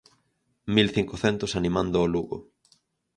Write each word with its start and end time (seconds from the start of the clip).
Mil 0.75 0.87
cincocentos 0.95 1.55
animando 1.59 1.97
o 2.05 2.09
Lugo. 2.13 2.37